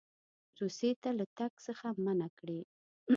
روسیې 0.59 0.91
ته 1.01 1.09
له 1.19 1.25
تګ 1.37 1.51
څخه 1.65 1.87
منع 2.03 2.29
کړي. 2.39 2.59